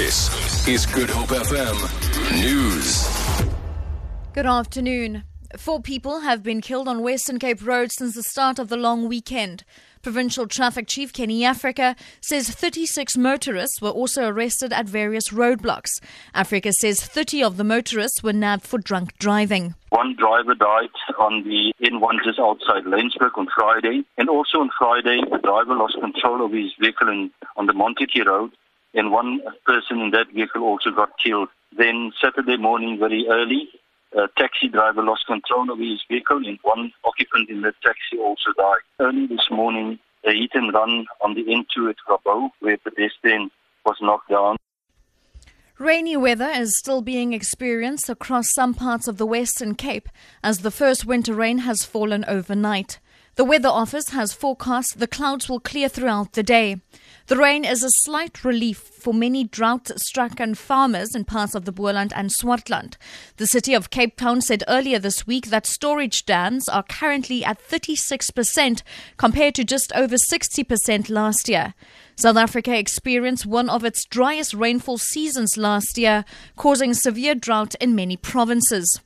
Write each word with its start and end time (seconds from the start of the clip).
This 0.00 0.66
is 0.66 0.86
Good 0.86 1.10
Hope 1.10 1.28
FM 1.28 1.76
News. 2.42 3.06
Good 4.32 4.46
afternoon. 4.46 5.24
Four 5.58 5.82
people 5.82 6.20
have 6.20 6.42
been 6.42 6.62
killed 6.62 6.88
on 6.88 7.02
Western 7.02 7.38
Cape 7.38 7.62
Road 7.62 7.92
since 7.92 8.14
the 8.14 8.22
start 8.22 8.58
of 8.58 8.70
the 8.70 8.78
long 8.78 9.10
weekend. 9.10 9.62
Provincial 10.00 10.46
Traffic 10.46 10.86
Chief 10.86 11.12
Kenny 11.12 11.44
Africa 11.44 11.96
says 12.22 12.48
36 12.48 13.18
motorists 13.18 13.82
were 13.82 13.90
also 13.90 14.26
arrested 14.26 14.72
at 14.72 14.88
various 14.88 15.28
roadblocks. 15.28 15.90
Africa 16.32 16.72
says 16.80 17.04
30 17.04 17.42
of 17.42 17.58
the 17.58 17.64
motorists 17.64 18.22
were 18.22 18.32
nabbed 18.32 18.64
for 18.64 18.78
drunk 18.78 19.18
driving. 19.18 19.74
One 19.90 20.16
driver 20.16 20.54
died 20.54 20.88
on 21.18 21.44
the 21.44 21.74
N1 21.84 22.24
just 22.24 22.38
outside 22.38 22.84
Laingsburg 22.84 23.36
on 23.36 23.48
Friday. 23.54 24.04
And 24.16 24.30
also 24.30 24.60
on 24.60 24.70
Friday, 24.78 25.20
the 25.30 25.36
driver 25.36 25.74
lost 25.74 26.00
control 26.00 26.42
of 26.42 26.52
his 26.52 26.72
vehicle 26.80 27.10
in, 27.10 27.30
on 27.58 27.66
the 27.66 27.74
Montagu 27.74 28.24
Road. 28.24 28.52
And 28.94 29.12
one 29.12 29.40
person 29.64 30.00
in 30.00 30.10
that 30.10 30.32
vehicle 30.34 30.62
also 30.62 30.90
got 30.90 31.18
killed. 31.18 31.48
Then 31.76 32.12
Saturday 32.20 32.56
morning, 32.56 32.98
very 32.98 33.26
early, 33.28 33.68
a 34.16 34.28
taxi 34.36 34.68
driver 34.68 35.02
lost 35.02 35.26
control 35.26 35.70
of 35.70 35.78
his 35.78 36.02
vehicle 36.08 36.38
and 36.38 36.58
one 36.62 36.92
occupant 37.04 37.48
in 37.48 37.60
the 37.62 37.72
taxi 37.82 38.18
also 38.18 38.52
died. 38.56 38.80
Early 38.98 39.26
this 39.26 39.48
morning, 39.50 39.98
a 40.24 40.32
hit 40.32 40.50
and 40.54 40.72
run 40.74 41.06
on 41.20 41.34
the 41.34 41.44
N2 41.44 41.90
at 41.90 41.96
Grabouw, 42.08 42.50
where 42.60 42.74
a 42.74 42.78
pedestrian 42.78 43.50
was 43.86 43.96
knocked 44.00 44.30
down. 44.30 44.56
Rainy 45.78 46.16
weather 46.16 46.50
is 46.50 46.76
still 46.76 47.00
being 47.00 47.32
experienced 47.32 48.10
across 48.10 48.52
some 48.52 48.74
parts 48.74 49.08
of 49.08 49.16
the 49.16 49.24
Western 49.24 49.74
Cape 49.74 50.10
as 50.42 50.58
the 50.58 50.70
first 50.70 51.06
winter 51.06 51.32
rain 51.32 51.58
has 51.58 51.84
fallen 51.84 52.22
overnight. 52.28 52.98
The 53.36 53.44
Weather 53.44 53.68
Office 53.68 54.10
has 54.10 54.32
forecast 54.32 54.98
the 54.98 55.06
clouds 55.06 55.48
will 55.48 55.60
clear 55.60 55.88
throughout 55.88 56.32
the 56.32 56.42
day. 56.42 56.80
The 57.28 57.36
rain 57.36 57.64
is 57.64 57.84
a 57.84 57.90
slight 57.90 58.44
relief 58.44 58.78
for 58.78 59.14
many 59.14 59.44
drought-stricken 59.44 60.56
farmers 60.56 61.14
in 61.14 61.24
parts 61.24 61.54
of 61.54 61.64
the 61.64 61.70
Boland 61.70 62.12
and 62.16 62.30
Swartland. 62.30 62.96
The 63.36 63.46
city 63.46 63.72
of 63.72 63.90
Cape 63.90 64.16
Town 64.16 64.40
said 64.40 64.64
earlier 64.66 64.98
this 64.98 65.28
week 65.28 65.46
that 65.46 65.64
storage 65.64 66.26
dams 66.26 66.68
are 66.68 66.82
currently 66.82 67.44
at 67.44 67.62
36% 67.62 68.82
compared 69.16 69.54
to 69.54 69.64
just 69.64 69.92
over 69.94 70.16
60% 70.16 71.08
last 71.08 71.48
year. 71.48 71.74
South 72.16 72.36
Africa 72.36 72.76
experienced 72.76 73.46
one 73.46 73.70
of 73.70 73.84
its 73.84 74.04
driest 74.06 74.54
rainfall 74.54 74.98
seasons 74.98 75.56
last 75.56 75.96
year, 75.96 76.24
causing 76.56 76.92
severe 76.92 77.36
drought 77.36 77.76
in 77.76 77.94
many 77.94 78.16
provinces. 78.16 79.00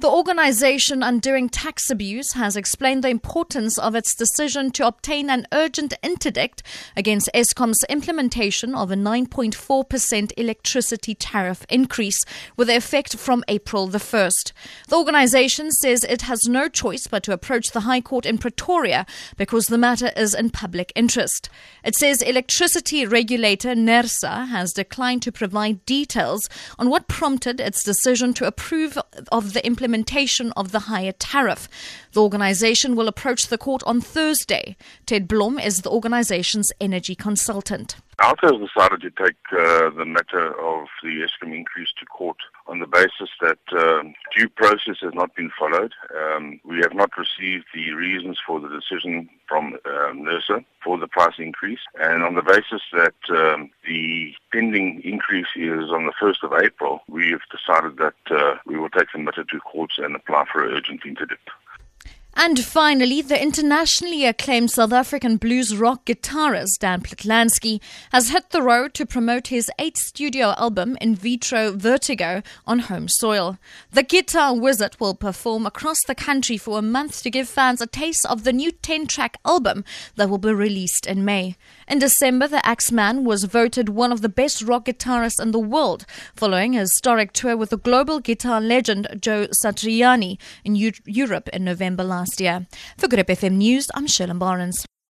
The 0.00 0.08
organization 0.08 1.02
Undoing 1.02 1.50
Tax 1.50 1.90
Abuse 1.90 2.32
has 2.32 2.56
explained 2.56 3.04
the 3.04 3.10
importance 3.10 3.78
of 3.78 3.94
its 3.94 4.14
decision 4.14 4.70
to 4.70 4.86
obtain 4.86 5.28
an 5.28 5.46
urgent 5.52 5.92
interdict 6.02 6.62
against 6.96 7.28
Eskom's 7.34 7.84
implementation 7.84 8.74
of 8.74 8.90
a 8.90 8.94
9.4% 8.94 10.32
electricity 10.38 11.14
tariff 11.14 11.66
increase 11.68 12.18
with 12.56 12.70
effect 12.70 13.18
from 13.18 13.44
April 13.46 13.88
the 13.88 13.98
1st. 13.98 14.52
The 14.88 14.96
organization 14.96 15.70
says 15.70 16.02
it 16.04 16.22
has 16.22 16.48
no 16.48 16.68
choice 16.68 17.06
but 17.06 17.22
to 17.24 17.34
approach 17.34 17.72
the 17.72 17.80
High 17.80 18.00
Court 18.00 18.24
in 18.24 18.38
Pretoria 18.38 19.04
because 19.36 19.66
the 19.66 19.76
matter 19.76 20.12
is 20.16 20.34
in 20.34 20.48
public 20.48 20.94
interest. 20.96 21.50
It 21.84 21.94
says 21.94 22.22
electricity 22.22 23.04
regulator 23.04 23.74
NERSA 23.74 24.48
has 24.48 24.72
declined 24.72 25.20
to 25.24 25.30
provide 25.30 25.84
details 25.84 26.48
on 26.78 26.88
what 26.88 27.06
prompted 27.06 27.60
its 27.60 27.84
decision 27.84 28.32
to 28.32 28.46
approve 28.46 28.96
of 29.30 29.52
the 29.52 29.66
implementation 29.66 29.89
implementation 29.90 30.52
of 30.52 30.70
the 30.70 30.86
higher 30.90 31.10
tariff. 31.10 31.68
The 32.12 32.22
organization 32.22 32.94
will 32.94 33.08
approach 33.08 33.48
the 33.48 33.58
court 33.58 33.82
on 33.84 34.00
Thursday. 34.00 34.76
Ted 35.04 35.26
Blom 35.26 35.58
is 35.58 35.82
the 35.82 35.90
organization's 35.90 36.70
energy 36.80 37.16
consultant. 37.16 37.96
OUTA 38.20 38.46
has 38.46 38.68
decided 38.68 39.00
to 39.00 39.10
take 39.10 39.36
uh, 39.52 39.90
the 39.90 40.04
matter 40.04 40.48
of 40.60 40.86
the 41.02 41.26
Eskom 41.26 41.56
increase 41.56 41.88
to 41.98 42.06
court 42.06 42.36
on 42.66 42.78
the 42.78 42.86
basis 42.86 43.30
that 43.40 43.58
uh, 43.72 44.02
due 44.36 44.48
process 44.48 44.96
has 45.00 45.14
not 45.14 45.34
been 45.34 45.50
followed. 45.58 45.92
Um, 46.16 46.60
we 46.64 46.78
have 46.78 46.94
not 46.94 47.10
received 47.16 47.66
the 47.74 47.92
reasons 47.92 48.38
for 48.46 48.60
the 48.60 48.68
decision 48.68 49.28
from 49.48 49.74
uh, 49.84 50.12
NERSA 50.12 50.64
for 50.82 50.98
the 50.98 51.08
price 51.08 51.34
increase, 51.38 51.80
and 52.00 52.22
on 52.22 52.34
the 52.34 52.42
basis 52.42 52.82
that 52.92 53.14
um, 53.30 53.70
the 53.86 54.32
pending 54.52 55.02
increase 55.04 55.48
is 55.56 55.90
on 55.90 56.06
the 56.06 56.12
1st 56.20 56.42
of 56.42 56.52
April, 56.62 57.00
we 57.08 57.30
have 57.30 57.40
decided 57.50 57.98
that 57.98 58.14
uh, 58.30 58.56
we 58.66 58.78
will 58.78 58.90
take 58.90 59.08
the 59.12 59.18
matter 59.18 59.44
to 59.44 59.60
courts 59.60 59.94
and 59.98 60.16
apply 60.16 60.44
for 60.50 60.64
an 60.64 60.74
urgent 60.74 61.02
interdict. 61.04 61.50
And 62.42 62.58
finally, 62.58 63.20
the 63.20 63.38
internationally 63.38 64.24
acclaimed 64.24 64.70
South 64.70 64.94
African 64.94 65.36
blues 65.36 65.76
rock 65.76 66.06
guitarist 66.06 66.78
Dan 66.78 67.02
Patlansky 67.02 67.82
has 68.12 68.30
hit 68.30 68.48
the 68.48 68.62
road 68.62 68.94
to 68.94 69.04
promote 69.04 69.48
his 69.48 69.70
eighth 69.78 69.98
studio 69.98 70.54
album, 70.56 70.96
Introvertigo, 71.02 72.42
on 72.66 72.78
home 72.78 73.08
soil. 73.08 73.58
The 73.92 74.02
guitar 74.02 74.58
wizard 74.58 74.96
will 74.98 75.14
perform 75.14 75.66
across 75.66 75.98
the 76.06 76.14
country 76.14 76.56
for 76.56 76.78
a 76.78 76.82
month 76.82 77.22
to 77.24 77.30
give 77.30 77.46
fans 77.46 77.82
a 77.82 77.86
taste 77.86 78.24
of 78.24 78.44
the 78.44 78.54
new 78.54 78.72
10 78.72 79.06
track 79.06 79.36
album 79.44 79.84
that 80.16 80.30
will 80.30 80.38
be 80.38 80.54
released 80.54 81.06
in 81.06 81.26
May. 81.26 81.56
In 81.86 81.98
December, 81.98 82.48
the 82.48 82.64
Axeman 82.66 83.22
was 83.22 83.44
voted 83.44 83.90
one 83.90 84.12
of 84.12 84.22
the 84.22 84.30
best 84.30 84.62
rock 84.62 84.86
guitarists 84.86 85.42
in 85.42 85.50
the 85.50 85.58
world, 85.58 86.06
following 86.34 86.74
a 86.74 86.80
historic 86.80 87.34
tour 87.34 87.54
with 87.54 87.68
the 87.68 87.76
global 87.76 88.18
guitar 88.18 88.62
legend 88.62 89.08
Joe 89.20 89.48
Satriani 89.62 90.38
in 90.64 90.74
U- 90.74 90.92
Europe 91.04 91.50
in 91.52 91.64
November 91.64 92.02
last 92.02 92.29
year. 92.38 92.66
For 92.98 93.08
Good 93.08 93.26
FM 93.26 93.52
News, 93.52 93.90
I'm 93.94 94.06
Shirley 94.06 94.34
Barnes. 94.34 94.84